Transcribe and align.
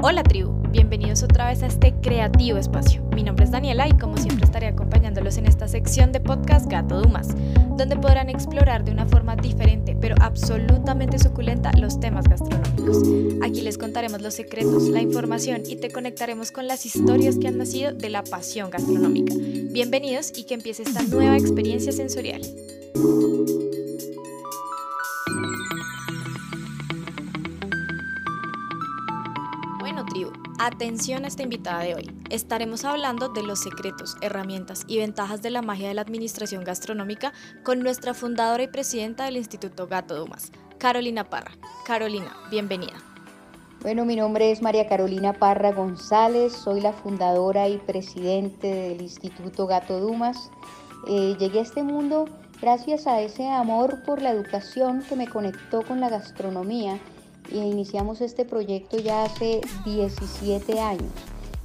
Hola 0.00 0.22
tribu, 0.22 0.52
bienvenidos 0.70 1.24
otra 1.24 1.48
vez 1.48 1.64
a 1.64 1.66
este 1.66 1.92
creativo 1.92 2.56
espacio. 2.56 3.02
Mi 3.16 3.24
nombre 3.24 3.44
es 3.44 3.50
Daniela 3.50 3.88
y 3.88 3.98
como 3.98 4.16
siempre 4.16 4.44
estaré 4.44 4.68
acompañándolos 4.68 5.38
en 5.38 5.46
esta 5.46 5.66
sección 5.66 6.12
de 6.12 6.20
podcast 6.20 6.70
Gato 6.70 7.00
Dumas, 7.02 7.34
donde 7.76 7.96
podrán 7.96 8.30
explorar 8.30 8.84
de 8.84 8.92
una 8.92 9.06
forma 9.06 9.34
diferente 9.34 9.96
pero 10.00 10.14
absolutamente 10.20 11.18
suculenta 11.18 11.72
los 11.76 11.98
temas 11.98 12.28
gastronómicos. 12.28 13.02
Aquí 13.42 13.60
les 13.60 13.76
contaremos 13.76 14.22
los 14.22 14.34
secretos, 14.34 14.88
la 14.88 15.02
información 15.02 15.62
y 15.66 15.74
te 15.74 15.90
conectaremos 15.90 16.52
con 16.52 16.68
las 16.68 16.86
historias 16.86 17.36
que 17.36 17.48
han 17.48 17.58
nacido 17.58 17.92
de 17.92 18.08
la 18.08 18.22
pasión 18.22 18.70
gastronómica. 18.70 19.34
Bienvenidos 19.36 20.32
y 20.36 20.44
que 20.44 20.54
empiece 20.54 20.84
esta 20.84 21.02
nueva 21.02 21.36
experiencia 21.36 21.90
sensorial. 21.90 22.42
Atención 30.60 31.24
a 31.24 31.28
esta 31.28 31.44
invitada 31.44 31.84
de 31.84 31.94
hoy. 31.94 32.10
Estaremos 32.30 32.84
hablando 32.84 33.28
de 33.28 33.44
los 33.44 33.60
secretos, 33.60 34.16
herramientas 34.22 34.82
y 34.88 34.98
ventajas 34.98 35.40
de 35.40 35.50
la 35.50 35.62
magia 35.62 35.86
de 35.86 35.94
la 35.94 36.02
administración 36.02 36.64
gastronómica 36.64 37.32
con 37.62 37.78
nuestra 37.78 38.12
fundadora 38.12 38.64
y 38.64 38.66
presidenta 38.66 39.26
del 39.26 39.36
Instituto 39.36 39.86
Gato 39.86 40.16
Dumas, 40.16 40.50
Carolina 40.78 41.22
Parra. 41.22 41.52
Carolina, 41.86 42.36
bienvenida. 42.50 42.94
Bueno, 43.82 44.04
mi 44.04 44.16
nombre 44.16 44.50
es 44.50 44.60
María 44.60 44.88
Carolina 44.88 45.32
Parra 45.32 45.70
González, 45.70 46.54
soy 46.54 46.80
la 46.80 46.92
fundadora 46.92 47.68
y 47.68 47.78
presidente 47.78 48.66
del 48.66 49.00
Instituto 49.00 49.68
Gato 49.68 50.00
Dumas. 50.00 50.50
Eh, 51.06 51.36
llegué 51.38 51.60
a 51.60 51.62
este 51.62 51.84
mundo 51.84 52.24
gracias 52.60 53.06
a 53.06 53.20
ese 53.20 53.48
amor 53.48 54.02
por 54.02 54.20
la 54.20 54.32
educación 54.32 55.04
que 55.08 55.14
me 55.14 55.28
conectó 55.28 55.82
con 55.82 56.00
la 56.00 56.08
gastronomía 56.08 56.98
y 57.50 57.58
iniciamos 57.58 58.20
este 58.20 58.44
proyecto 58.44 58.98
ya 58.98 59.24
hace 59.24 59.60
17 59.84 60.80
años. 60.80 61.12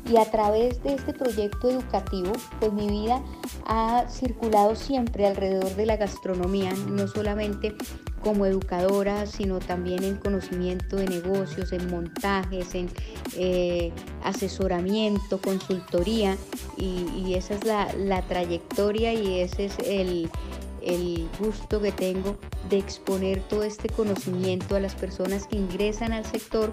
Y 0.09 0.17
a 0.17 0.29
través 0.29 0.83
de 0.83 0.95
este 0.95 1.13
proyecto 1.13 1.69
educativo, 1.69 2.33
pues 2.59 2.73
mi 2.73 2.87
vida 2.87 3.21
ha 3.65 4.05
circulado 4.09 4.75
siempre 4.75 5.25
alrededor 5.25 5.73
de 5.75 5.85
la 5.85 5.95
gastronomía, 5.95 6.73
no 6.89 7.07
solamente 7.07 7.73
como 8.21 8.45
educadora, 8.45 9.25
sino 9.25 9.59
también 9.59 10.03
en 10.03 10.17
conocimiento 10.17 10.97
de 10.97 11.07
negocios, 11.07 11.71
en 11.71 11.89
montajes, 11.89 12.75
en 12.75 12.89
eh, 13.37 13.91
asesoramiento, 14.23 15.39
consultoría, 15.39 16.37
y, 16.77 17.33
esa 17.35 17.55
es 17.55 17.63
la, 17.63 17.91
la 17.93 18.21
trayectoria 18.21 19.13
y 19.13 19.39
ese 19.39 19.65
es 19.65 19.79
el, 19.79 20.29
el 20.85 21.27
gusto 21.39 21.81
que 21.81 21.91
tengo 21.91 22.37
de 22.69 22.77
exponer 22.77 23.41
todo 23.43 23.63
este 23.63 23.89
conocimiento 23.89 24.75
a 24.75 24.79
las 24.79 24.95
personas 24.95 25.47
que 25.47 25.57
ingresan 25.57 26.13
al 26.13 26.25
sector 26.25 26.71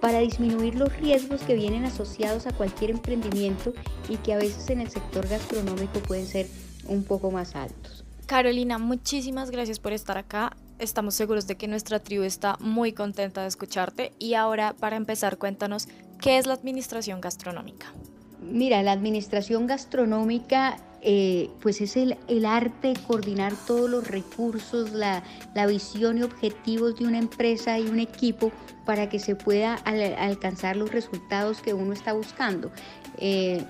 para 0.00 0.18
disminuir 0.18 0.74
los 0.74 0.94
riesgos 0.98 1.40
que 1.42 1.54
vienen 1.54 1.84
asociados 1.84 2.46
a 2.46 2.52
cualquier 2.52 2.90
emprendimiento 2.90 3.72
y 4.08 4.16
que 4.18 4.34
a 4.34 4.36
veces 4.36 4.68
en 4.70 4.80
el 4.80 4.90
sector 4.90 5.26
gastronómico 5.26 5.98
pueden 6.00 6.26
ser 6.26 6.46
un 6.86 7.04
poco 7.04 7.30
más 7.30 7.56
altos. 7.56 8.04
Carolina, 8.26 8.78
muchísimas 8.78 9.50
gracias 9.50 9.78
por 9.78 9.92
estar 9.92 10.18
acá. 10.18 10.56
Estamos 10.78 11.14
seguros 11.14 11.46
de 11.46 11.56
que 11.56 11.68
nuestra 11.68 12.00
tribu 12.00 12.24
está 12.24 12.56
muy 12.60 12.92
contenta 12.92 13.42
de 13.42 13.48
escucharte 13.48 14.12
y 14.18 14.34
ahora 14.34 14.74
para 14.78 14.96
empezar 14.96 15.38
cuéntanos 15.38 15.88
qué 16.20 16.38
es 16.38 16.46
la 16.46 16.54
administración 16.54 17.20
gastronómica. 17.20 17.92
Mira, 18.40 18.82
la 18.82 18.92
administración 18.92 19.66
gastronómica 19.66 20.76
eh, 21.06 21.50
pues 21.60 21.82
es 21.82 21.98
el, 21.98 22.16
arte 22.46 22.88
de 22.88 22.94
coordinar 22.94 23.52
todos 23.66 23.90
los 23.90 24.08
recursos, 24.08 24.92
la, 24.92 25.22
visión 25.66 26.16
y 26.16 26.22
objetivos 26.22 26.96
de 26.96 27.06
una 27.06 27.18
empresa 27.18 27.78
y 27.78 27.88
un 27.88 28.00
equipo 28.00 28.50
para 28.86 29.10
que 29.10 29.18
se 29.18 29.36
pueda 29.36 29.74
alcanzar 29.74 30.76
los 30.76 30.90
resultados 30.90 31.60
que 31.60 31.74
uno 31.74 31.92
está 31.92 32.14
buscando. 32.14 32.70
Eh, 33.18 33.62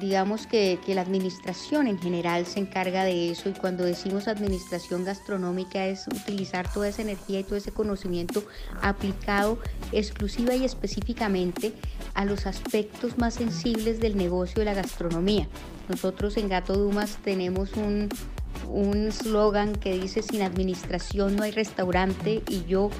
digamos 0.00 0.48
que, 0.48 0.80
la 0.88 1.02
administración 1.02 1.86
en 1.86 1.96
general 2.00 2.44
se 2.44 2.58
encarga 2.58 3.04
de 3.04 3.30
eso 3.30 3.48
y 3.48 3.52
cuando 3.52 3.84
decimos 3.84 4.26
administración 4.26 5.04
gastronómica 5.04 5.86
es 5.86 6.08
utilizar 6.08 6.72
toda 6.72 6.88
esa 6.88 7.02
energía 7.02 7.38
y 7.38 7.44
todo 7.44 7.56
ese 7.56 7.70
conocimiento 7.70 8.42
aplicado 8.82 9.60
exclusiva 9.92 10.56
y 10.56 10.64
específicamente 10.64 11.72
a 12.14 12.24
los 12.24 12.46
aspectos 12.46 13.16
más 13.16 13.34
sensibles 13.34 14.00
del 14.00 14.16
negocio 14.16 14.58
de 14.58 14.64
la 14.64 14.74
gastronomía. 14.74 15.46
Nosotros 15.88 16.36
en 16.36 16.48
Gato 16.48 16.74
Dumas 16.74 17.18
tenemos 17.22 17.70
un 18.68 19.12
slogan 19.12 19.74
que 19.74 19.98
dice 19.98 20.22
sin 20.22 20.42
administración 20.42 21.36
no 21.36 21.42
hay 21.42 21.50
restaurante 21.50 22.42
y 22.48 22.64
yo 22.64 22.90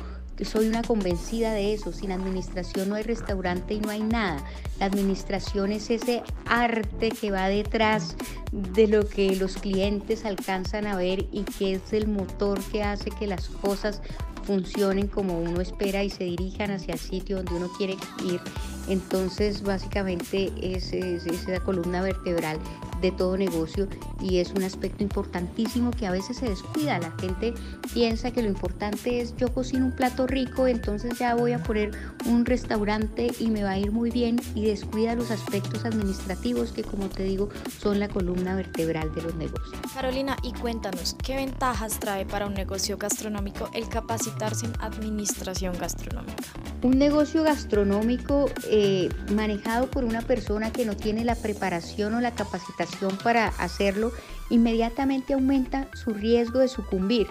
soy 0.42 0.66
una 0.66 0.82
convencida 0.82 1.52
de 1.52 1.74
eso. 1.74 1.92
Sin 1.92 2.10
administración 2.10 2.88
no 2.88 2.96
hay 2.96 3.04
restaurante 3.04 3.74
y 3.74 3.80
no 3.80 3.90
hay 3.90 4.02
nada. 4.02 4.44
La 4.80 4.86
administración 4.86 5.70
es 5.70 5.90
ese 5.90 6.22
arte 6.46 7.10
que 7.10 7.30
va 7.30 7.48
detrás 7.48 8.16
de 8.50 8.88
lo 8.88 9.06
que 9.06 9.36
los 9.36 9.56
clientes 9.56 10.24
alcanzan 10.24 10.86
a 10.86 10.96
ver 10.96 11.26
y 11.30 11.44
que 11.44 11.74
es 11.74 11.92
el 11.92 12.08
motor 12.08 12.60
que 12.72 12.82
hace 12.82 13.10
que 13.10 13.28
las 13.28 13.48
cosas 13.48 14.02
funcionen 14.42 15.06
como 15.06 15.38
uno 15.40 15.60
espera 15.60 16.02
y 16.02 16.10
se 16.10 16.24
dirijan 16.24 16.70
hacia 16.72 16.94
el 16.94 17.00
sitio 17.00 17.36
donde 17.36 17.54
uno 17.54 17.70
quiere 17.78 17.96
ir. 18.24 18.40
Entonces, 18.88 19.62
básicamente 19.62 20.52
es, 20.60 20.92
esa 20.92 21.60
columna 21.60 22.02
vertebral 22.02 22.58
de 23.00 23.12
todo 23.12 23.36
negocio 23.36 23.88
y 24.20 24.38
es 24.38 24.52
un 24.52 24.62
aspecto 24.62 25.02
importantísimo 25.02 25.90
que 25.90 26.06
a 26.06 26.10
veces 26.10 26.38
se 26.38 26.48
descuida. 26.48 26.98
La 26.98 27.12
gente 27.20 27.54
piensa 27.92 28.30
que 28.30 28.42
lo 28.42 28.48
importante 28.48 29.20
es 29.20 29.36
yo 29.36 29.52
cocino 29.52 29.86
un 29.86 29.92
plato 29.92 30.26
rico, 30.26 30.66
entonces 30.66 31.18
ya 31.18 31.34
voy 31.34 31.52
a 31.52 31.62
poner 31.62 31.90
un 32.26 32.44
restaurante 32.44 33.32
y 33.38 33.48
me 33.48 33.62
va 33.64 33.70
a 33.70 33.78
ir 33.78 33.92
muy 33.92 34.10
bien 34.10 34.40
y 34.54 34.66
descuida 34.66 35.14
los 35.14 35.30
aspectos 35.30 35.84
administrativos 35.84 36.72
que 36.72 36.82
como 36.82 37.08
te 37.08 37.24
digo 37.24 37.48
son 37.78 38.00
la 38.00 38.08
columna 38.08 38.54
vertebral 38.54 39.14
de 39.14 39.22
los 39.22 39.34
negocios. 39.34 39.78
Carolina, 39.92 40.36
y 40.42 40.52
cuéntanos, 40.52 41.16
¿qué 41.22 41.36
ventajas 41.36 41.98
trae 41.98 42.24
para 42.26 42.46
un 42.46 42.54
negocio 42.54 42.96
gastronómico 42.96 43.68
el 43.74 43.88
capacitarse 43.88 44.66
en 44.66 44.72
administración 44.80 45.76
gastronómica? 45.78 46.44
Un 46.82 46.98
negocio 46.98 47.42
gastronómico 47.42 48.50
eh, 48.68 49.08
manejado 49.32 49.90
por 49.90 50.04
una 50.04 50.20
persona 50.20 50.70
que 50.70 50.84
no 50.84 50.96
tiene 50.96 51.24
la 51.24 51.34
preparación 51.34 52.14
o 52.14 52.20
la 52.20 52.34
capacitación 52.34 52.83
para 53.22 53.48
hacerlo, 53.48 54.12
inmediatamente 54.50 55.34
aumenta 55.34 55.88
su 55.94 56.12
riesgo 56.14 56.58
de 56.58 56.68
sucumbir. 56.68 57.26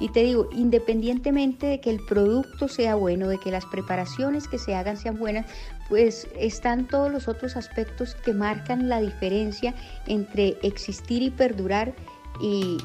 Y 0.00 0.10
te 0.10 0.22
digo, 0.22 0.48
independientemente 0.52 1.66
de 1.66 1.80
que 1.80 1.90
el 1.90 2.00
producto 2.04 2.68
sea 2.68 2.94
bueno, 2.94 3.28
de 3.28 3.38
que 3.38 3.50
las 3.50 3.64
preparaciones 3.64 4.46
que 4.46 4.58
se 4.58 4.74
hagan 4.74 4.96
sean 4.96 5.18
buenas, 5.18 5.46
pues 5.88 6.28
están 6.38 6.86
todos 6.86 7.10
los 7.10 7.26
otros 7.28 7.56
aspectos 7.56 8.14
que 8.14 8.32
marcan 8.32 8.88
la 8.88 9.00
diferencia 9.00 9.74
entre 10.06 10.56
existir 10.62 11.22
y 11.22 11.30
perdurar 11.30 11.94
y, 12.40 12.78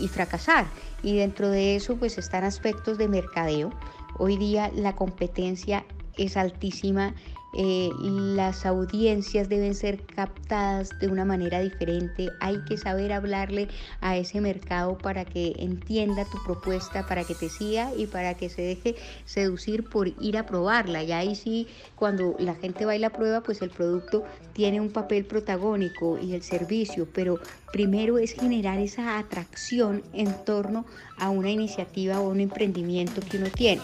y 0.00 0.08
fracasar. 0.08 0.66
Y 1.02 1.16
dentro 1.16 1.50
de 1.50 1.76
eso 1.76 1.96
pues 1.96 2.18
están 2.18 2.44
aspectos 2.44 2.98
de 2.98 3.08
mercadeo. 3.08 3.70
Hoy 4.18 4.36
día 4.36 4.70
la 4.74 4.94
competencia 4.94 5.84
es 6.16 6.36
altísima 6.36 7.14
eh, 7.56 7.90
las 7.98 8.66
audiencias 8.66 9.48
deben 9.48 9.74
ser 9.74 10.02
captadas 10.02 10.90
de 10.98 11.08
una 11.08 11.24
manera 11.24 11.60
diferente, 11.60 12.30
hay 12.40 12.58
que 12.64 12.76
saber 12.76 13.12
hablarle 13.12 13.68
a 14.00 14.16
ese 14.16 14.40
mercado 14.40 14.98
para 14.98 15.24
que 15.24 15.54
entienda 15.58 16.24
tu 16.24 16.42
propuesta, 16.44 17.06
para 17.06 17.24
que 17.24 17.34
te 17.34 17.48
siga 17.48 17.90
y 17.96 18.06
para 18.06 18.34
que 18.34 18.48
se 18.48 18.62
deje 18.62 18.96
seducir 19.24 19.84
por 19.84 20.08
ir 20.20 20.36
a 20.36 20.46
probarla. 20.46 21.02
Y 21.02 21.12
ahí 21.12 21.34
sí, 21.34 21.68
cuando 21.94 22.34
la 22.38 22.54
gente 22.54 22.86
va 22.86 22.96
y 22.96 22.98
la 22.98 23.10
prueba, 23.10 23.42
pues 23.42 23.62
el 23.62 23.70
producto 23.70 24.24
tiene 24.52 24.80
un 24.80 24.90
papel 24.90 25.24
protagónico 25.24 26.18
y 26.18 26.34
el 26.34 26.42
servicio, 26.42 27.08
pero 27.12 27.38
primero 27.72 28.18
es 28.18 28.32
generar 28.32 28.78
esa 28.78 29.18
atracción 29.18 30.02
en 30.12 30.32
torno 30.44 30.86
a 31.18 31.30
una 31.30 31.50
iniciativa 31.50 32.20
o 32.20 32.28
un 32.28 32.40
emprendimiento 32.40 33.20
que 33.20 33.38
uno 33.38 33.48
tiene. 33.50 33.82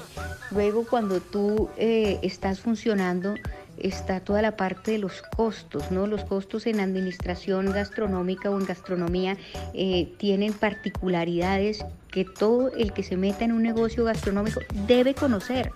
Luego 0.50 0.86
cuando 0.88 1.20
tú 1.20 1.68
eh, 1.76 2.18
estás 2.22 2.60
funcionando, 2.60 3.34
está 3.80 4.20
toda 4.20 4.42
la 4.42 4.56
parte 4.56 4.92
de 4.92 4.98
los 4.98 5.22
costos, 5.22 5.90
¿no? 5.90 6.06
Los 6.06 6.24
costos 6.24 6.66
en 6.66 6.80
administración 6.80 7.72
gastronómica 7.72 8.50
o 8.50 8.58
en 8.58 8.66
gastronomía 8.66 9.36
eh, 9.74 10.12
tienen 10.18 10.52
particularidades 10.52 11.84
que 12.10 12.24
todo 12.24 12.72
el 12.72 12.92
que 12.92 13.02
se 13.02 13.16
meta 13.16 13.44
en 13.44 13.52
un 13.52 13.62
negocio 13.62 14.04
gastronómico 14.04 14.60
debe 14.86 15.14
conocer, 15.14 15.72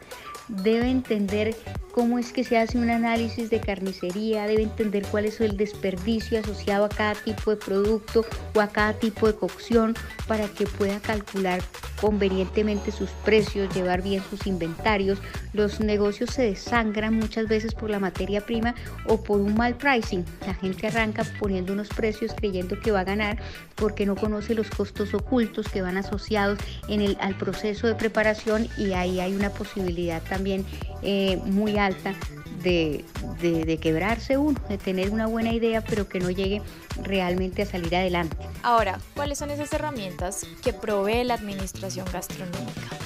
debe 0.48 0.90
entender 0.90 1.54
cómo 1.92 2.19
es 2.19 2.32
que 2.32 2.44
se 2.44 2.58
hace 2.58 2.76
un 2.76 2.90
análisis 2.90 3.50
de 3.50 3.60
carnicería, 3.60 4.46
debe 4.46 4.62
entender 4.62 5.04
cuál 5.10 5.26
es 5.26 5.40
el 5.40 5.56
desperdicio 5.56 6.40
asociado 6.40 6.84
a 6.84 6.88
cada 6.88 7.14
tipo 7.14 7.50
de 7.50 7.56
producto 7.56 8.26
o 8.54 8.60
a 8.60 8.69
cada 8.69 8.94
tipo 8.94 9.26
de 9.26 9.34
cocción 9.34 9.94
para 10.26 10.48
que 10.48 10.66
pueda 10.66 11.00
calcular 11.00 11.62
convenientemente 12.00 12.90
sus 12.90 13.10
precios, 13.25 13.72
llevar 13.75 14.02
bien 14.02 14.22
sus 14.28 14.46
inventarios. 14.46 15.19
Los 15.52 15.81
negocios 15.81 16.31
se 16.31 16.42
desangran 16.42 17.14
muchas 17.14 17.48
veces 17.48 17.75
por 17.75 17.88
la 17.88 18.00
materia 18.00 18.44
prima 18.44 18.75
o 19.06 19.22
por 19.22 19.40
un 19.40 19.54
mal 19.54 19.76
pricing. 19.76 20.25
La 20.46 20.54
gente 20.54 20.88
arranca 20.88 21.25
poniendo 21.38 21.72
unos 21.72 21.88
precios 21.88 22.34
creyendo 22.36 22.78
que 22.81 22.90
va 22.90 23.00
a 23.00 23.04
ganar 23.04 23.38
porque 23.76 24.04
no 24.04 24.16
conoce 24.16 24.54
los 24.54 24.69
costos 24.69 25.14
ocultos 25.14 25.69
que 25.69 25.81
van 25.81 25.96
asociados 25.96 26.23
en 26.30 27.00
el, 27.00 27.16
al 27.20 27.36
proceso 27.36 27.86
de 27.86 27.94
preparación 27.94 28.68
y 28.76 28.92
ahí 28.92 29.20
hay 29.20 29.34
una 29.34 29.50
posibilidad 29.50 30.22
también 30.22 30.64
eh, 31.02 31.38
muy 31.44 31.78
alta 31.78 32.14
de, 32.62 33.04
de, 33.40 33.76
quebrarse 33.76 34.38
uno, 34.38 34.58
de 34.70 34.78
tener 34.78 35.10
una 35.10 35.26
buena 35.26 35.52
idea, 35.52 35.82
pero 35.82 36.08
que 36.08 36.18
no 36.18 36.30
llegue 36.30 36.62
realmente 37.02 37.62
a 37.62 37.66
salir 37.66 37.94
adelante. 37.94 38.36
Ahora, 38.62 38.98
¿cuáles 39.14 39.38
son 39.38 39.50
esas 39.50 39.70
herramientas 39.74 40.46
que 40.62 40.72
provee 40.72 41.24
la 41.24 41.34
administración 41.34 42.06
gastronómica? 42.10 42.98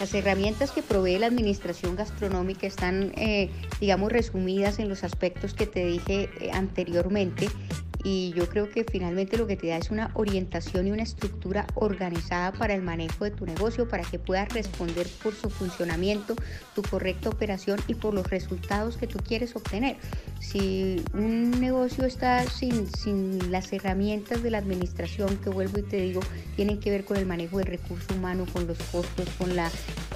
Las 0.00 0.12
herramientas 0.12 0.72
que 0.72 0.82
provee 0.82 1.18
la 1.18 1.26
administración 1.26 1.94
gastronómica 1.94 2.66
están, 2.66 3.12
eh, 3.16 3.50
digamos, 3.80 4.10
resumidas 4.10 4.80
en 4.80 4.88
los 4.88 5.04
aspectos 5.04 5.54
que 5.54 5.66
te 5.66 5.84
dije 5.84 6.28
eh, 6.40 6.50
anteriormente 6.52 7.48
y 8.04 8.34
yo 8.36 8.46
creo 8.50 8.70
que 8.70 8.84
finalmente 8.84 9.38
lo 9.38 9.46
que 9.46 9.56
te 9.56 9.68
da 9.68 9.78
es 9.78 9.90
una 9.90 10.10
orientación 10.12 10.86
y 10.86 10.92
una 10.92 11.02
estructura 11.02 11.66
organizada 11.74 12.52
para 12.52 12.74
el 12.74 12.82
manejo 12.82 13.24
de 13.24 13.30
tu 13.30 13.46
negocio, 13.46 13.88
para 13.88 14.04
que 14.04 14.18
puedas 14.18 14.50
responder 14.50 15.06
por 15.22 15.34
su 15.34 15.48
funcionamiento, 15.48 16.36
tu 16.74 16.82
correcta 16.82 17.30
operación 17.30 17.80
y 17.88 17.94
por 17.94 18.12
los 18.12 18.28
resultados 18.28 18.98
que 18.98 19.06
tú 19.06 19.18
quieres 19.18 19.56
obtener. 19.56 19.96
Si 20.38 21.02
un 21.14 21.50
negocio 21.52 22.04
está 22.04 22.44
sin, 22.44 22.86
sin 22.88 23.50
las 23.50 23.72
herramientas 23.72 24.42
de 24.42 24.50
la 24.50 24.58
administración, 24.58 25.38
que 25.38 25.48
vuelvo 25.48 25.78
y 25.78 25.82
te 25.82 25.96
digo, 25.96 26.20
tienen 26.56 26.80
que 26.80 26.90
ver 26.90 27.06
con 27.06 27.16
el 27.16 27.24
manejo 27.24 27.56
del 27.56 27.68
recurso 27.68 28.14
humano, 28.14 28.44
con 28.52 28.66
los 28.66 28.78
costos, 28.92 29.26
con 29.38 29.56
la 29.56 29.70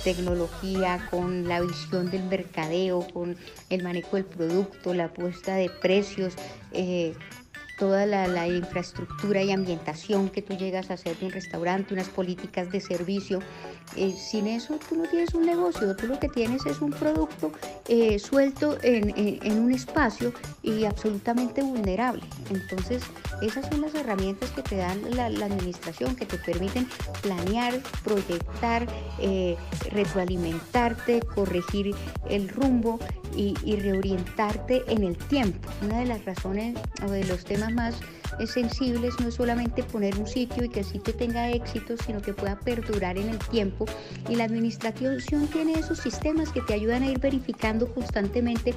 tecnología, 0.04 1.08
con 1.10 1.48
la 1.48 1.62
visión 1.62 2.10
del 2.10 2.24
mercadeo, 2.24 3.06
con 3.14 3.36
el 3.70 3.82
manejo 3.82 4.16
del 4.16 4.26
producto, 4.26 4.92
la 4.92 5.08
puesta 5.08 5.54
de 5.54 5.70
precios, 5.70 6.34
eh, 6.72 7.14
toda 7.78 8.06
la, 8.06 8.48
infraestructura 8.48 9.42
y 9.42 9.52
ambientación 9.52 10.28
que 10.28 10.42
tú 10.42 10.56
llegas 10.56 10.90
a 10.90 10.94
hacer 10.94 11.16
de 11.18 11.26
un 11.26 11.32
restaurante, 11.32 11.94
unas 11.94 12.08
políticas 12.08 12.70
de 12.70 12.80
servicio. 12.80 13.40
Eh, 13.96 14.12
sin 14.12 14.46
eso 14.46 14.78
tú 14.88 14.96
no 14.96 15.08
tienes 15.08 15.32
un 15.34 15.46
negocio, 15.46 15.96
tú 15.96 16.06
lo 16.06 16.18
que 16.18 16.28
tienes 16.28 16.66
es 16.66 16.80
un 16.80 16.90
producto 16.90 17.52
eh, 17.88 18.18
suelto 18.18 18.76
en, 18.82 19.08
un 19.58 19.72
espacio 19.72 20.32
y 20.62 20.84
absolutamente 20.84 21.62
vulnerable. 21.62 22.22
Entonces, 22.50 23.02
esas 23.40 23.68
son 23.68 23.80
las 23.80 23.94
herramientas 23.94 24.50
que 24.50 24.62
te 24.62 24.76
dan 24.76 25.00
la, 25.14 25.26
administración, 25.26 26.16
que 26.16 26.26
te 26.26 26.36
permiten 26.36 26.86
planear, 27.22 27.80
proyectar, 28.04 28.86
eh, 29.20 29.56
retroalimentarte, 29.90 31.20
corregir 31.20 31.94
el 32.28 32.48
rumbo 32.48 32.98
y 33.36 33.76
reorientarte 33.76 34.82
en 34.88 35.04
el 35.04 35.16
tiempo. 35.16 35.68
Una 35.82 36.00
de 36.00 36.06
las 36.06 36.24
razones 36.24 36.76
o 37.06 37.10
de 37.10 37.24
los 37.24 37.44
temas 37.44 37.67
más 37.74 37.94
sensibles 38.46 39.18
no 39.20 39.28
es 39.28 39.34
solamente 39.34 39.82
poner 39.82 40.16
un 40.18 40.26
sitio 40.26 40.64
y 40.64 40.68
que 40.68 40.80
el 40.80 40.86
sitio 40.86 41.14
tenga 41.14 41.50
éxito, 41.50 41.96
sino 42.04 42.20
que 42.20 42.32
pueda 42.32 42.58
perdurar 42.60 43.18
en 43.18 43.28
el 43.28 43.38
tiempo. 43.38 43.86
Y 44.28 44.36
la 44.36 44.44
administración 44.44 45.18
tiene 45.52 45.72
esos 45.72 45.98
sistemas 45.98 46.50
que 46.50 46.60
te 46.60 46.74
ayudan 46.74 47.02
a 47.02 47.10
ir 47.10 47.18
verificando 47.18 47.92
constantemente 47.92 48.74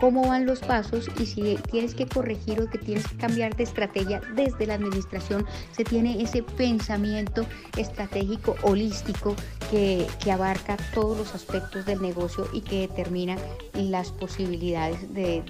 cómo 0.00 0.26
van 0.26 0.46
los 0.46 0.60
pasos 0.60 1.10
y 1.20 1.26
si 1.26 1.56
tienes 1.70 1.94
que 1.94 2.06
corregir 2.06 2.60
o 2.60 2.70
que 2.70 2.78
tienes 2.78 3.06
que 3.06 3.16
cambiar 3.16 3.54
de 3.56 3.64
estrategia 3.64 4.20
desde 4.34 4.66
la 4.66 4.74
administración, 4.74 5.46
se 5.72 5.84
tiene 5.84 6.22
ese 6.22 6.42
pensamiento 6.42 7.46
estratégico 7.76 8.56
holístico 8.62 9.36
que, 9.70 10.06
abarca 10.32 10.78
todos 10.94 11.18
los 11.18 11.34
aspectos 11.34 11.84
del 11.84 12.00
negocio 12.00 12.48
y 12.54 12.62
que 12.62 12.88
determina 12.88 13.36
las 13.74 14.10
posibilidades 14.12 15.12
de, 15.12 15.42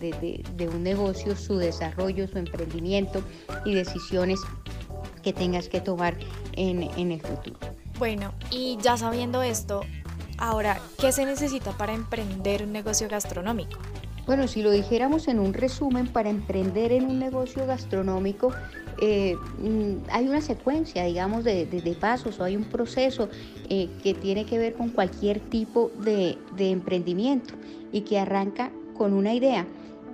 de 0.56 0.68
un 0.68 0.82
negocio, 0.82 1.36
su 1.36 1.56
desarrollo, 1.56 2.26
su 2.26 2.38
emprendimiento, 2.38 3.22
y 3.64 3.74
decisiones 3.74 4.40
que 5.22 5.32
tengas 5.32 5.68
que 5.68 5.80
tomar 5.80 6.16
en, 6.52 6.82
en 6.96 7.12
el 7.12 7.20
futuro. 7.20 7.58
Bueno, 7.98 8.32
y 8.50 8.78
ya 8.82 8.96
sabiendo 8.96 9.42
esto, 9.42 9.82
ahora, 10.38 10.80
¿qué 10.98 11.12
se 11.12 11.24
necesita 11.24 11.72
para 11.72 11.94
emprender 11.94 12.64
un 12.64 12.72
negocio 12.72 13.08
gastronómico? 13.08 13.78
Bueno, 14.26 14.46
si 14.46 14.62
lo 14.62 14.70
dijéramos 14.70 15.26
en 15.28 15.38
un 15.40 15.52
resumen, 15.52 16.06
para 16.06 16.30
emprender 16.30 16.92
en 16.92 17.06
un 17.06 17.18
negocio 17.18 17.66
gastronómico 17.66 18.52
eh, 19.00 19.36
mm, 19.58 20.08
hay 20.10 20.28
una 20.28 20.40
secuencia, 20.40 21.04
digamos, 21.04 21.42
de, 21.42 21.66
de, 21.66 21.94
pasos 21.94 22.38
o 22.38 22.44
hay 22.44 22.56
un 22.56 22.64
proceso 22.64 23.28
eh, 23.68 23.88
que 24.02 24.14
tiene 24.14 24.44
que 24.44 24.58
ver 24.58 24.74
con 24.74 24.90
cualquier 24.90 25.40
tipo 25.40 25.90
de, 26.04 26.38
de 26.56 26.70
emprendimiento 26.70 27.54
y 27.90 28.02
que 28.02 28.20
arranca 28.20 28.70
con 28.96 29.12
una 29.12 29.34
idea 29.34 29.66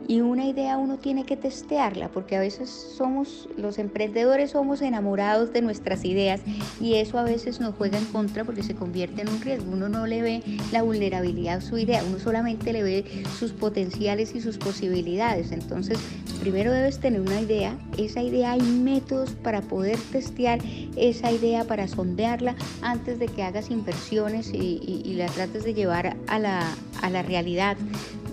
y 0.09 0.23
una 0.23 0.47
idea 0.47 0.79
uno 0.79 0.97
tiene 0.97 1.25
que 1.25 1.37
testearla 1.37 2.09
porque 2.09 2.35
a 2.35 2.41
veces 2.41 2.71
somos 2.71 3.47
los 3.59 3.79
emprendedores 3.79 4.53
somos 4.53 4.81
enamorados 4.81 5.53
de 5.53 5.61
nuestras 5.61 6.05
ideas 6.07 6.41
y 6.81 6.95
eso 6.95 7.19
a 7.19 7.25
veces 7.25 7.61
nos 7.61 7.75
juega 7.75 7.99
en 7.99 8.07
contra 8.07 8.45
porque 8.45 8.63
se 8.63 8.75
convierte 8.75 9.21
en 9.21 9.29
un 9.29 9.41
riesgo. 9.43 9.71
Uno 9.71 9.91
no 9.91 10.07
le 10.07 10.23
ve 10.23 10.43
la 10.73 10.83
vulnerabilidad 10.83 11.59
a 11.59 11.61
su 11.61 11.77
idea 11.77 12.03
uno 12.09 12.19
solamente 12.19 12.73
le 12.73 12.83
ve 12.83 13.25
sus 13.39 13.53
potenciales 13.53 14.35
y 14.35 14.41
sus 14.41 14.57
posibilidades. 14.57 15.53
Entonces 15.53 15.99
primero 16.41 16.73
debes 16.73 16.99
tener 16.99 17.21
una 17.21 17.41
idea 17.41 17.77
esa 17.99 18.23
idea 18.23 18.53
hay 18.53 18.63
métodos 18.63 19.33
para 19.33 19.61
poder 19.61 19.99
testear 20.11 20.61
esa 20.97 21.31
idea 21.31 21.65
para 21.65 21.87
sondearla 21.87 22.55
antes 22.81 23.19
de 23.19 23.27
que 23.27 23.43
hagas 23.43 23.71
inversiones 23.71 24.53
y, 24.55 25.15
la 25.19 25.27
trates 25.27 25.65
de 25.65 25.75
llevar 25.75 26.17
a 26.29 26.39
la, 26.39 26.63
a 27.03 27.11
la 27.11 27.23
realidad 27.23 27.77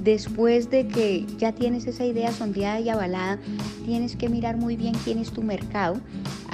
después 0.06 0.70
de 0.70 0.88
que 0.88 1.26
ya 1.38 1.52
tienes 1.52 1.88
esa 1.88 2.06
idea 2.06 2.32
sondeada 2.32 2.80
y 2.80 2.90
avalada, 2.90 3.40
tienes 3.86 4.16
que 4.16 4.30
mirar 4.30 4.56
muy 4.56 4.78
bien 4.78 4.94
quién 5.04 5.18
es 5.18 5.32
tu 5.32 5.42
mercado. 5.42 6.00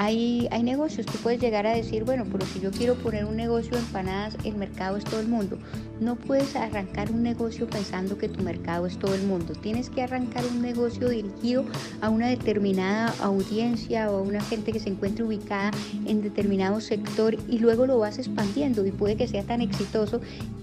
Hay, 0.04 0.48
hay 0.50 0.64
negocios, 0.64 1.06
tú 1.06 1.20
puedes 1.20 1.40
llegar 1.40 1.68
a 1.68 1.76
decir, 1.76 2.06
bueno, 2.06 2.26
pero 2.32 2.44
si 2.48 2.60
yo 2.60 2.72
quiero 2.72 2.96
poner 2.96 3.24
un 3.24 3.36
negocio 3.36 3.74
de 3.74 3.84
empanadas, 3.84 4.36
el 4.44 4.56
mercado 4.56 4.98
es 4.98 5.04
todo 5.04 5.20
el 5.20 5.28
mundo. 5.28 5.60
No 6.00 6.16
puedes 6.16 6.56
arrancar 6.56 7.12
un 7.12 7.22
negocio 7.22 7.68
pensando 7.68 8.18
que 8.18 8.28
tu 8.28 8.42
mercado 8.42 8.88
es 8.88 8.98
todo 8.98 9.14
el 9.14 9.22
mundo. 9.22 9.54
Tienes 9.54 9.92
que 9.92 10.02
arrancar 10.02 10.44
un 10.48 10.60
negocio 10.60 11.08
dirigido 11.08 11.66
a 12.02 12.10
una 12.10 12.30
determinada 12.30 13.14
audiencia 13.22 14.10
o 14.10 14.18
a 14.18 14.22
una 14.24 14.42
gente 14.42 14.72
que 14.72 14.80
se 14.80 14.90
encuentre 14.90 15.24
ubicada 15.24 15.70
en 16.08 16.24
determinado 16.24 16.82
sector 16.82 17.38
y 17.48 17.60
luego 17.60 17.86
lo 17.86 18.00
vas 18.00 18.18
expandiendo 18.18 18.84
y 18.88 18.92
puede 18.92 19.18
que 19.18 19.28
sea 19.28 19.44
tan 19.44 19.62
exitoso 19.62 20.20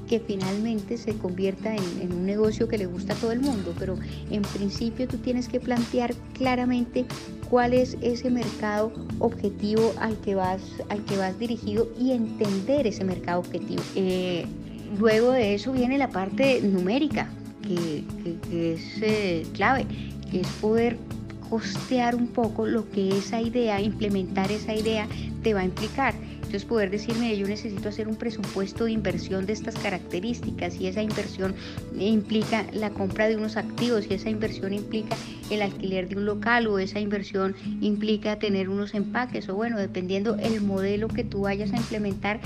que 0.08 0.19
finalmente 0.19 0.96
se 0.96 1.17
convierta 1.17 1.76
en, 1.76 2.12
un 2.12 2.26
negocio 2.26 2.67
que 2.67 2.79
le 2.79 2.87
gusta 2.87 3.12
a 3.12 3.17
todo 3.17 3.31
el 3.31 3.40
mundo, 3.40 3.73
pero 3.79 3.96
en 4.31 4.43
principio 4.43 5.06
tú 5.06 5.19
tienes 5.19 5.49
que 5.49 5.61
plantear 5.61 6.14
claramente 6.32 7.06
cuál 7.50 7.72
es 7.72 7.96
ese 8.00 8.30
mercado 8.30 8.92
objetivo 9.18 9.92
al 10.00 10.16
que 10.18 10.34
vas, 10.34 10.62
al 10.88 11.04
que 11.04 11.16
vas 11.16 11.38
dirigido 11.38 11.88
y 11.98 12.12
entender 12.12 12.86
ese 12.86 13.04
mercado 13.04 13.40
objetivo. 13.40 13.82
Eh, 13.94 14.46
luego 14.98 15.32
de 15.32 15.54
eso 15.54 15.72
viene 15.72 15.98
la 15.98 16.08
parte 16.08 16.60
numérica, 16.62 17.30
que, 17.62 18.04
es 18.73 19.02
eh, 19.02 19.46
clave, 19.54 19.87
que 20.30 20.40
es 20.40 20.49
poder 20.61 20.99
costear 21.49 22.14
un 22.14 22.28
poco 22.28 22.66
lo 22.66 22.88
que 22.90 23.08
esa 23.08 23.40
idea, 23.40 23.80
implementar 23.80 24.52
esa 24.52 24.75
idea 24.75 25.06
te 25.42 25.54
va 25.54 25.61
a 25.61 25.64
implicar. 25.64 26.14
Entonces 26.49 26.67
poder 26.67 26.88
decirme, 26.88 27.37
yo 27.37 27.47
necesito 27.47 27.90
hacer 27.90 28.09
un 28.09 28.17
presupuesto 28.17 28.87
de 28.87 28.93
inversión 28.93 29.45
de 29.45 29.52
estas 29.52 29.75
características 29.75 30.81
y 30.81 30.87
esa 30.87 31.02
inversión 31.02 31.55
implica 32.00 32.64
la 32.73 32.88
compra 32.88 33.28
de 33.28 33.37
unos 33.37 33.59
activos 33.59 34.07
y 34.09 34.14
esa 34.14 34.31
inversión 34.31 34.73
implica 34.73 35.14
el 35.50 35.61
alquiler 35.61 36.09
de 36.09 36.17
un 36.17 36.25
local 36.25 36.67
o 36.69 36.78
esa 36.78 37.00
inversión 37.00 37.55
implica 37.83 38.38
tener 38.38 38.71
unos 38.71 38.95
empaques 38.95 39.47
o 39.50 39.57
bueno, 39.57 39.76
dependiendo 39.76 40.37
el 40.37 40.62
modelo 40.62 41.09
que 41.09 41.23
tú 41.23 41.43
vayas 41.43 41.71
a 41.75 41.76
implementar, 41.76 42.40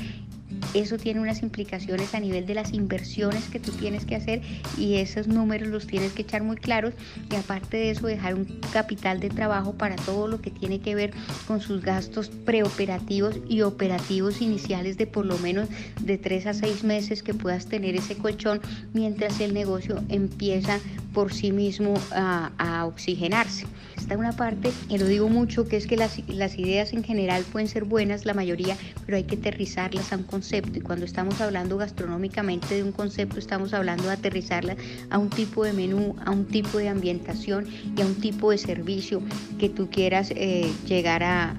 eso 0.75 0.99
tiene 0.99 1.21
unas 1.21 1.43
implicaciones 1.43 2.15
a 2.15 2.21
nivel 2.21 2.47
de 2.47 2.55
las 2.55 2.73
inversiones 2.73 3.49
que 3.49 3.61
tú 3.61 3.73
tienes 3.73 4.05
que 4.05 4.17
hacer 4.17 4.43
y 4.79 4.95
esos 4.97 5.29
números 5.29 5.69
los 5.69 5.87
tienes 5.87 6.13
que 6.13 6.23
echar 6.23 6.43
muy 6.43 6.57
claros 6.57 6.95
y 7.31 7.37
aparte 7.37 7.77
de 7.77 7.91
eso 7.91 8.07
dejar 8.07 8.35
un 8.35 8.45
capital 8.73 9.21
de 9.21 9.29
trabajo 9.29 9.73
para 9.75 9.97
todo 9.97 10.29
lo 10.29 10.41
que 10.41 10.51
tiene 10.51 10.81
que 10.81 10.95
ver 10.95 11.13
con 11.47 11.61
sus 11.61 11.83
gastos 11.83 12.29
preoperativos 12.29 13.39
y 13.49 13.63
operativos 13.63 14.41
iniciales 14.41 14.97
de 14.97 15.07
por 15.07 15.27
lo 15.27 15.39
menos 15.39 15.69
de 16.01 16.19
tres 16.19 16.47
a 16.47 16.55
seis 16.55 16.85
meses 16.85 17.23
que 17.23 17.35
puedas 17.35 17.67
tener 17.67 17.95
ese 17.95 18.17
colchón 18.17 18.61
mientras 18.93 19.41
el 19.41 19.55
negocio 19.55 20.03
empieza 20.09 20.79
por 21.13 21.33
sí 21.33 21.53
mismo 21.53 21.95
a, 22.13 22.85
oxigenarse. 22.87 23.67
Está 23.97 24.17
una 24.17 24.33
parte, 24.33 24.73
y 24.89 24.99
lo 24.99 25.07
digo 25.07 25.29
mucho, 25.29 25.67
que 25.67 25.77
es 25.77 25.87
que 25.87 25.97
las, 25.97 26.19
ideas 26.19 26.93
en 26.93 27.05
general 27.05 27.45
pueden 27.45 27.69
ser 27.69 27.85
buenas, 27.85 28.25
la 28.25 28.35
mayoría, 28.35 28.77
pero 29.07 29.17
hay 29.17 29.25
que 29.25 29.37
aterrizarlas 29.37 30.13
a 30.13 30.17
un 30.17 30.25
concepto. 30.25 30.79
Y 30.79 30.83
cuando 30.83 31.05
estamos 31.05 31.41
hablando 31.41 31.77
gastronómicamente 31.77 32.75
de 32.75 32.83
un 32.83 32.93
concepto, 32.93 33.39
estamos 33.39 33.73
hablando 33.73 34.05
de 34.05 34.13
aterrizarla 34.13 34.77
a 35.11 35.19
un 35.19 35.31
tipo 35.31 35.65
de 35.65 35.73
menú, 35.73 36.17
a 36.25 36.31
un 36.31 36.47
tipo 36.47 36.79
de 36.79 36.89
ambientación 36.89 37.67
y 37.97 38.03
a 38.03 38.07
un 38.07 38.17
tipo 38.17 38.51
de 38.51 38.59
servicio 38.59 39.23
que 39.59 39.69
tú 39.69 39.89
quieras 39.89 40.33
eh, 40.35 40.71
llegar 40.87 41.23
a 41.23 41.55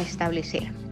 establecer 0.00 0.85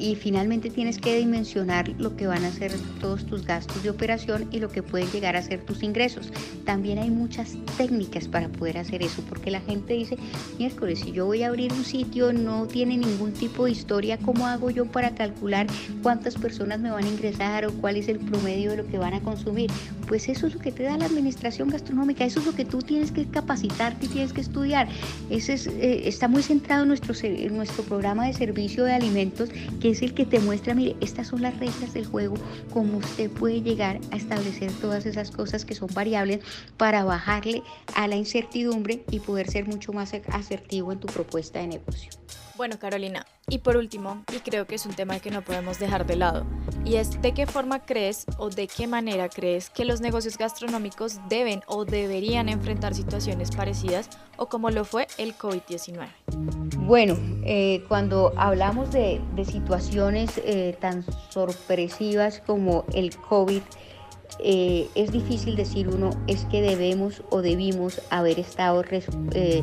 y 0.00 0.16
finalmente 0.16 0.70
tienes 0.70 0.98
que 0.98 1.16
dimensionar 1.18 1.88
lo 1.98 2.16
que 2.16 2.26
van 2.26 2.44
a 2.44 2.50
ser 2.50 2.72
todos 3.00 3.26
tus 3.26 3.44
gastos 3.44 3.82
de 3.82 3.90
operación 3.90 4.48
y 4.50 4.58
lo 4.58 4.70
que 4.70 4.82
pueden 4.82 5.10
llegar 5.10 5.36
a 5.36 5.42
ser 5.42 5.60
tus 5.60 5.82
ingresos. 5.82 6.32
También 6.64 6.98
hay 6.98 7.10
muchas 7.10 7.56
técnicas 7.76 8.26
para 8.26 8.48
poder 8.48 8.78
hacer 8.78 9.02
eso, 9.02 9.22
porque 9.28 9.50
la 9.50 9.60
gente 9.60 9.94
dice, 9.94 10.16
miércoles, 10.58 11.00
si 11.00 11.12
yo 11.12 11.26
voy 11.26 11.42
a 11.42 11.48
abrir 11.48 11.72
un 11.72 11.84
sitio, 11.84 12.32
no 12.32 12.66
tiene 12.66 12.96
ningún 12.96 13.32
tipo 13.32 13.66
de 13.66 13.72
historia, 13.72 14.16
¿cómo 14.18 14.46
hago 14.46 14.70
yo 14.70 14.86
para 14.86 15.14
calcular 15.14 15.66
cuántas 16.02 16.34
personas 16.36 16.80
me 16.80 16.90
van 16.90 17.04
a 17.04 17.08
ingresar 17.08 17.66
o 17.66 17.72
cuál 17.72 17.96
es 17.96 18.08
el 18.08 18.18
promedio 18.18 18.70
de 18.70 18.78
lo 18.78 18.86
que 18.86 18.98
van 18.98 19.12
a 19.12 19.20
consumir? 19.20 19.70
Pues 20.08 20.28
eso 20.28 20.46
es 20.46 20.54
lo 20.54 20.60
que 20.60 20.72
te 20.72 20.82
da 20.82 20.96
la 20.96 21.04
administración 21.04 21.68
gastronómica, 21.68 22.24
eso 22.24 22.40
es 22.40 22.46
lo 22.46 22.54
que 22.54 22.64
tú 22.64 22.78
tienes 22.78 23.12
que 23.12 23.26
capacitarte 23.26 24.06
y 24.06 24.08
tienes 24.08 24.32
que 24.32 24.40
estudiar. 24.40 24.88
Ese 25.28 25.52
es, 25.52 25.66
eh, 25.66 26.08
está 26.08 26.26
muy 26.26 26.42
centrado 26.42 26.82
en 26.82 26.88
nuestro, 26.88 27.14
nuestro 27.50 27.84
programa 27.84 28.26
de 28.26 28.32
servicio 28.32 28.84
de 28.84 28.94
alimentos, 28.94 29.50
que 29.80 29.89
es 29.90 30.02
el 30.02 30.14
que 30.14 30.26
te 30.26 30.40
muestra, 30.40 30.74
mire, 30.74 30.96
estas 31.00 31.28
son 31.28 31.42
las 31.42 31.58
reglas 31.58 31.94
del 31.94 32.06
juego, 32.06 32.34
cómo 32.72 32.98
usted 32.98 33.30
puede 33.30 33.62
llegar 33.62 34.00
a 34.10 34.16
establecer 34.16 34.72
todas 34.72 35.06
esas 35.06 35.30
cosas 35.30 35.64
que 35.64 35.74
son 35.74 35.88
variables 35.94 36.40
para 36.76 37.04
bajarle 37.04 37.62
a 37.94 38.08
la 38.08 38.16
incertidumbre 38.16 39.04
y 39.10 39.20
poder 39.20 39.50
ser 39.50 39.66
mucho 39.66 39.92
más 39.92 40.12
asertivo 40.32 40.92
en 40.92 41.00
tu 41.00 41.08
propuesta 41.08 41.60
de 41.60 41.68
negocio. 41.68 42.10
Bueno, 42.60 42.78
Carolina, 42.78 43.24
y 43.48 43.60
por 43.60 43.78
último, 43.78 44.22
y 44.36 44.40
creo 44.40 44.66
que 44.66 44.74
es 44.74 44.84
un 44.84 44.92
tema 44.92 45.18
que 45.18 45.30
no 45.30 45.40
podemos 45.40 45.78
dejar 45.78 46.04
de 46.04 46.16
lado, 46.16 46.44
y 46.84 46.96
es 46.96 47.22
de 47.22 47.32
qué 47.32 47.46
forma 47.46 47.86
crees 47.86 48.26
o 48.36 48.50
de 48.50 48.68
qué 48.68 48.86
manera 48.86 49.30
crees 49.30 49.70
que 49.70 49.86
los 49.86 50.02
negocios 50.02 50.36
gastronómicos 50.36 51.20
deben 51.30 51.62
o 51.68 51.86
deberían 51.86 52.50
enfrentar 52.50 52.94
situaciones 52.94 53.50
parecidas 53.50 54.10
o 54.36 54.50
como 54.50 54.68
lo 54.68 54.84
fue 54.84 55.06
el 55.16 55.34
COVID-19. 55.38 56.06
Bueno, 56.80 57.16
eh, 57.46 57.82
cuando 57.88 58.34
hablamos 58.36 58.92
de, 58.92 59.22
situaciones 59.46 60.36
eh, 60.44 60.76
tan 60.78 61.02
sorpresivas 61.30 62.40
como 62.40 62.84
el 62.92 63.16
COVID, 63.16 63.62
eh, 64.38 64.88
es 64.94 65.12
difícil 65.12 65.56
decir 65.56 65.88
uno 65.88 66.10
es 66.26 66.44
que 66.46 66.62
debemos 66.62 67.22
o 67.30 67.42
debimos 67.42 68.00
haber 68.10 68.38
estado 68.38 68.84
eh, 69.34 69.62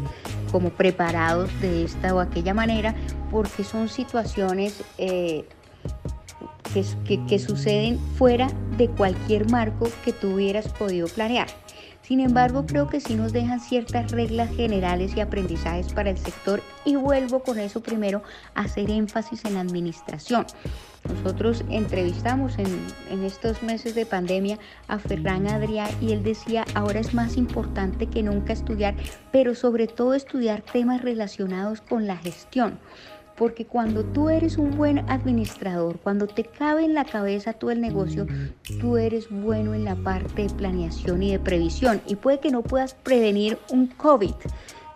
como 0.51 0.69
preparados 0.69 1.49
de 1.61 1.83
esta 1.83 2.13
o 2.13 2.19
aquella 2.19 2.53
manera 2.53 2.95
porque 3.31 3.63
son 3.63 3.89
situaciones 3.89 4.83
eh, 4.97 5.45
que, 7.05 7.25
que 7.25 7.39
suceden 7.39 7.99
fuera 8.17 8.47
de 8.77 8.89
cualquier 8.89 9.49
marco 9.49 9.89
que 10.05 10.13
tú 10.13 10.35
hubieras 10.35 10.67
podido 10.67 11.07
planear. 11.07 11.47
Sin 12.07 12.21
embargo, 12.21 12.65
creo 12.65 12.87
que 12.87 13.01
sí 13.01 13.15
nos 13.15 13.33
dejan 13.33 13.59
ciertas 13.59 14.11
reglas 14.11 14.49
generales 14.55 15.11
y 15.17 15.19
aprendizajes 15.19 15.91
para 15.91 16.09
el 16.09 16.17
sector 16.17 16.63
y 16.85 16.95
vuelvo 16.95 17.43
con 17.43 17.59
eso 17.59 17.81
primero 17.81 18.23
a 18.55 18.61
hacer 18.61 18.89
énfasis 18.89 19.43
en 19.43 19.55
la 19.55 19.59
administración. 19.59 20.45
Nosotros 21.03 21.65
entrevistamos 21.69 22.53
en, 22.59 23.23
estos 23.25 23.61
meses 23.61 23.93
de 23.93 24.05
pandemia 24.05 24.57
a 24.87 24.99
Ferran 24.99 25.47
Adrià 25.47 25.89
y 25.99 26.13
él 26.13 26.23
decía, 26.23 26.63
ahora 26.75 27.01
es 27.01 27.13
más 27.13 27.35
importante 27.35 28.07
que 28.07 28.23
nunca 28.23 28.53
estudiar, 28.53 28.95
pero 29.33 29.53
sobre 29.53 29.87
todo 29.87 30.13
estudiar 30.13 30.61
temas 30.61 31.01
relacionados 31.01 31.81
con 31.81 32.07
la 32.07 32.15
gestión. 32.15 32.79
Porque 33.37 33.65
cuando 33.65 34.03
tú 34.03 34.29
eres 34.29 34.57
un 34.57 34.75
buen 34.75 34.99
administrador, 35.09 35.99
cuando 35.99 36.27
te 36.27 36.43
cabe 36.43 36.85
en 36.85 36.93
la 36.93 37.05
cabeza 37.05 37.53
todo 37.53 37.71
el 37.71 37.81
negocio, 37.81 38.25
tú 38.81 38.97
eres 38.97 39.29
bueno 39.29 39.73
en 39.73 39.85
la 39.85 39.95
parte 39.95 40.43
de 40.43 40.49
planeación 40.49 41.21
y 41.21 41.31
de 41.31 41.39
previsión. 41.39 42.01
Y 42.07 42.15
puede 42.15 42.39
que 42.39 42.49
no 42.49 42.63
puedas 42.63 42.95
prevenir 42.95 43.59
un 43.69 43.87
COVID, 43.87 44.33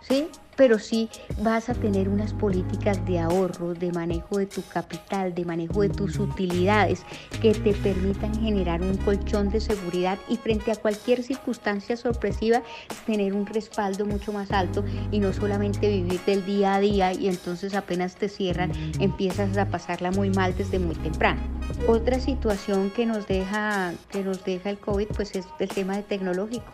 ¿sí? 0.00 0.26
Pero 0.62 0.78
sí 0.78 1.08
vas 1.38 1.68
a 1.68 1.74
tener 1.74 2.08
unas 2.08 2.32
políticas 2.32 3.04
de 3.04 3.18
ahorro, 3.18 3.74
de 3.74 3.90
manejo 3.90 4.38
de 4.38 4.46
tu 4.46 4.62
capital, 4.62 5.34
de 5.34 5.44
manejo 5.44 5.82
de 5.82 5.88
tus 5.88 6.20
utilidades 6.20 7.02
que 7.40 7.52
te 7.52 7.72
permitan 7.72 8.32
generar 8.40 8.80
un 8.80 8.96
colchón 8.98 9.50
de 9.50 9.60
seguridad 9.60 10.20
y 10.28 10.36
frente 10.36 10.70
a 10.70 10.76
cualquier 10.76 11.24
circunstancia 11.24 11.96
sorpresiva 11.96 12.62
tener 13.06 13.34
un 13.34 13.44
respaldo 13.44 14.06
mucho 14.06 14.32
más 14.32 14.52
alto 14.52 14.84
y 15.10 15.18
no 15.18 15.32
solamente 15.32 15.88
vivir 15.88 16.20
del 16.26 16.46
día 16.46 16.76
a 16.76 16.78
día 16.78 17.12
y 17.12 17.26
entonces 17.26 17.74
apenas 17.74 18.14
te 18.14 18.28
cierran 18.28 18.70
empiezas 19.00 19.58
a 19.58 19.66
pasarla 19.66 20.12
muy 20.12 20.30
mal 20.30 20.56
desde 20.56 20.78
muy 20.78 20.94
temprano. 20.94 21.40
Otra 21.88 22.20
situación 22.20 22.90
que 22.90 23.04
nos 23.04 23.26
deja, 23.26 23.94
que 24.10 24.22
nos 24.22 24.44
deja 24.44 24.70
el 24.70 24.78
COVID 24.78 25.08
pues 25.08 25.34
es 25.34 25.44
el 25.58 25.70
tema 25.70 25.96
de 25.96 26.04
tecnológico, 26.04 26.66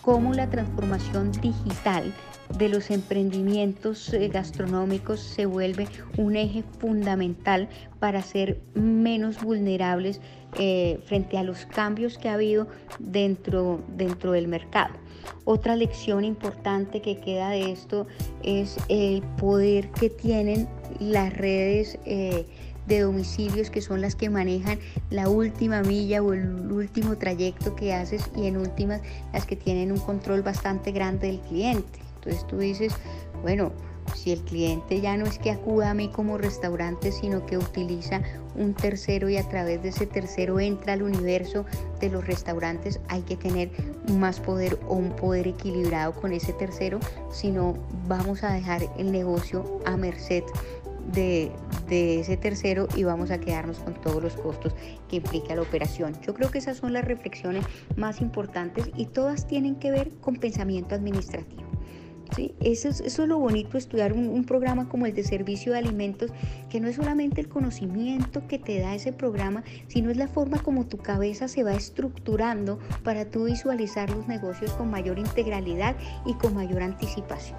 cómo 0.00 0.32
la 0.32 0.48
transformación 0.48 1.32
digital 1.32 2.14
de 2.58 2.68
los 2.68 2.90
emprendimientos 2.90 4.12
eh, 4.12 4.28
gastronómicos 4.28 5.20
se 5.20 5.46
vuelve 5.46 5.88
un 6.18 6.36
eje 6.36 6.64
fundamental 6.78 7.68
para 7.98 8.22
ser 8.22 8.60
menos 8.74 9.42
vulnerables 9.42 10.20
eh, 10.58 11.00
frente 11.06 11.38
a 11.38 11.42
los 11.42 11.66
cambios 11.66 12.18
que 12.18 12.28
ha 12.28 12.34
habido 12.34 12.68
dentro, 12.98 13.82
dentro 13.96 14.32
del 14.32 14.48
mercado. 14.48 14.94
Otra 15.44 15.76
lección 15.76 16.24
importante 16.24 17.00
que 17.00 17.18
queda 17.20 17.50
de 17.50 17.72
esto 17.72 18.06
es 18.42 18.76
el 18.88 19.22
poder 19.38 19.90
que 19.92 20.10
tienen 20.10 20.68
las 21.00 21.32
redes 21.32 21.98
eh, 22.04 22.46
de 22.86 23.00
domicilios 23.00 23.70
que 23.70 23.80
son 23.80 24.00
las 24.00 24.16
que 24.16 24.28
manejan 24.28 24.78
la 25.10 25.28
última 25.28 25.82
milla 25.82 26.22
o 26.22 26.32
el 26.32 26.70
último 26.72 27.16
trayecto 27.16 27.76
que 27.76 27.94
haces 27.94 28.30
y 28.36 28.46
en 28.46 28.56
últimas 28.56 29.00
las 29.32 29.46
que 29.46 29.56
tienen 29.56 29.92
un 29.92 29.98
control 29.98 30.42
bastante 30.42 30.90
grande 30.90 31.28
del 31.28 31.40
cliente. 31.40 32.11
Entonces 32.22 32.46
tú 32.46 32.58
dices, 32.58 32.94
bueno, 33.42 33.72
si 34.14 34.32
el 34.32 34.40
cliente 34.42 35.00
ya 35.00 35.16
no 35.16 35.24
es 35.26 35.38
que 35.38 35.50
acuda 35.50 35.90
a 35.90 35.94
mí 35.94 36.08
como 36.08 36.38
restaurante, 36.38 37.10
sino 37.10 37.44
que 37.46 37.56
utiliza 37.56 38.22
un 38.54 38.74
tercero 38.74 39.28
y 39.28 39.36
a 39.36 39.48
través 39.48 39.82
de 39.82 39.88
ese 39.88 40.06
tercero 40.06 40.60
entra 40.60 40.92
al 40.92 41.02
universo 41.02 41.64
de 42.00 42.10
los 42.10 42.26
restaurantes, 42.26 43.00
hay 43.08 43.22
que 43.22 43.36
tener 43.36 43.70
más 44.18 44.38
poder 44.40 44.78
o 44.86 44.94
un 44.94 45.10
poder 45.16 45.48
equilibrado 45.48 46.12
con 46.12 46.32
ese 46.32 46.52
tercero, 46.52 47.00
si 47.30 47.50
no 47.50 47.74
vamos 48.06 48.44
a 48.44 48.52
dejar 48.52 48.82
el 48.98 49.10
negocio 49.10 49.80
a 49.86 49.96
merced 49.96 50.44
de, 51.12 51.50
de, 51.88 52.20
ese 52.20 52.36
tercero 52.36 52.86
y 52.94 53.02
vamos 53.02 53.32
a 53.32 53.38
quedarnos 53.38 53.78
con 53.78 53.94
todos 53.94 54.22
los 54.22 54.34
costos 54.34 54.72
que 55.08 55.16
implica 55.16 55.54
la 55.56 55.62
operación. 55.62 56.16
Yo 56.24 56.34
creo 56.34 56.50
que 56.50 56.58
esas 56.58 56.76
son 56.76 56.92
las 56.92 57.04
reflexiones 57.04 57.64
más 57.96 58.20
importantes 58.20 58.88
y 58.96 59.06
todas 59.06 59.48
tienen 59.48 59.76
que 59.76 59.90
ver 59.90 60.10
con 60.20 60.36
pensamiento 60.36 60.94
administrativo. 60.94 61.62
Eso, 62.60 62.88
es, 62.88 63.18
lo 63.18 63.38
bonito, 63.38 63.78
estudiar 63.78 64.12
un, 64.12 64.44
programa 64.44 64.88
como 64.88 65.06
el 65.06 65.14
de 65.14 65.22
servicio 65.22 65.72
de 65.72 65.78
alimentos, 65.78 66.30
que 66.70 66.80
no 66.80 66.88
es 66.88 66.96
solamente 66.96 67.40
el 67.40 67.48
conocimiento 67.48 68.46
que 68.48 68.58
te 68.58 68.80
da 68.80 68.94
ese 68.94 69.12
programa, 69.12 69.62
sino 69.88 70.10
es 70.10 70.16
la 70.16 70.28
forma 70.28 70.58
como 70.62 70.86
tu 70.86 70.98
cabeza 70.98 71.48
se 71.48 71.62
va 71.62 71.74
estructurando 71.74 72.78
para 73.04 73.24
tú 73.24 73.44
visualizar 73.44 74.10
los 74.10 74.26
negocios 74.26 74.72
con 74.72 74.90
mayor 74.90 75.18
integralidad 75.18 75.96
y 76.26 76.34
con 76.34 76.54
mayor 76.54 76.82
anticipación. 76.82 77.58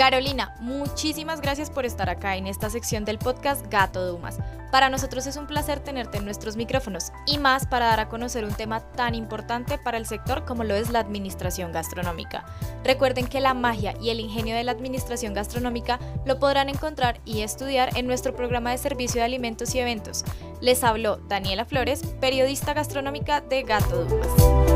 Carolina, 0.00 0.54
muchísimas 0.60 1.42
gracias 1.42 1.68
por 1.68 1.84
estar 1.84 2.08
acá 2.08 2.38
en 2.38 2.46
esta 2.46 2.70
sección 2.70 3.04
del 3.04 3.18
podcast 3.18 3.66
Gato 3.70 4.06
Dumas. 4.06 4.38
Para 4.72 4.88
nosotros 4.88 5.26
es 5.26 5.36
un 5.36 5.46
placer 5.46 5.80
tenerte 5.80 6.16
en 6.16 6.24
nuestros 6.24 6.56
micrófonos 6.56 7.12
y 7.26 7.36
más 7.36 7.66
para 7.66 7.84
dar 7.84 8.00
a 8.00 8.08
conocer 8.08 8.46
un 8.46 8.54
tema 8.54 8.80
tan 8.80 9.14
importante 9.14 9.76
para 9.76 9.98
el 9.98 10.06
sector 10.06 10.46
como 10.46 10.64
lo 10.64 10.74
es 10.74 10.88
la 10.88 11.00
administración 11.00 11.70
gastronómica. 11.70 12.46
Recuerden 12.82 13.26
que 13.26 13.42
la 13.42 13.52
magia 13.52 13.92
y 14.00 14.08
el 14.08 14.20
ingenio 14.20 14.56
de 14.56 14.64
la 14.64 14.72
administración 14.72 15.34
gastronómica 15.34 16.00
lo 16.24 16.38
podrán 16.38 16.70
encontrar 16.70 17.20
y 17.26 17.42
estudiar 17.42 17.94
en 17.94 18.06
nuestro 18.06 18.34
programa 18.34 18.70
de 18.70 18.78
servicio 18.78 19.20
de 19.20 19.26
alimentos 19.26 19.74
y 19.74 19.80
eventos. 19.80 20.24
Les 20.62 20.82
habló 20.82 21.18
Daniela 21.28 21.66
Flores, 21.66 22.04
periodista 22.22 22.72
gastronómica 22.72 23.42
de 23.42 23.64
Gato 23.64 24.06
Dumas. 24.06 24.69